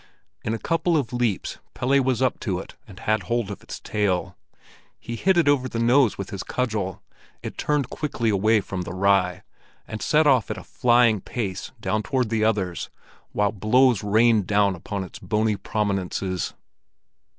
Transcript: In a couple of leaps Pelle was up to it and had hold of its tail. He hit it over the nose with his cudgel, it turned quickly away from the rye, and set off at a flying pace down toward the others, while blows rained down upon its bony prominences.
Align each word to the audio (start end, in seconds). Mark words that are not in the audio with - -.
In 0.43 0.55
a 0.55 0.57
couple 0.57 0.97
of 0.97 1.13
leaps 1.13 1.59
Pelle 1.75 2.01
was 2.01 2.23
up 2.23 2.39
to 2.39 2.57
it 2.57 2.73
and 2.87 3.01
had 3.01 3.21
hold 3.21 3.51
of 3.51 3.61
its 3.61 3.79
tail. 3.79 4.35
He 4.99 5.15
hit 5.15 5.37
it 5.37 5.47
over 5.47 5.69
the 5.69 5.77
nose 5.77 6.17
with 6.17 6.31
his 6.31 6.41
cudgel, 6.41 7.03
it 7.43 7.55
turned 7.55 7.91
quickly 7.91 8.31
away 8.31 8.61
from 8.61 8.81
the 8.81 8.93
rye, 8.95 9.43
and 9.87 10.01
set 10.01 10.25
off 10.25 10.49
at 10.49 10.57
a 10.57 10.63
flying 10.63 11.21
pace 11.21 11.71
down 11.79 12.01
toward 12.01 12.29
the 12.29 12.43
others, 12.43 12.89
while 13.31 13.51
blows 13.51 14.01
rained 14.03 14.47
down 14.47 14.73
upon 14.75 15.03
its 15.03 15.19
bony 15.19 15.55
prominences. 15.55 16.55